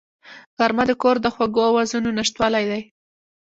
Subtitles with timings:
[0.57, 2.81] غرمه د کور د خوږو آوازونو نشتوالی دی